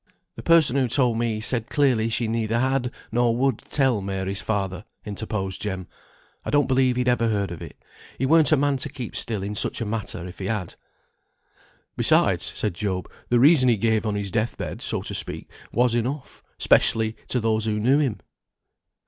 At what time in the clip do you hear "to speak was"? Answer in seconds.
15.03-15.93